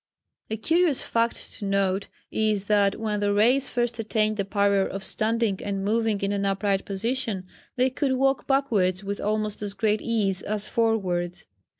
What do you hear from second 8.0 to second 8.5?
walk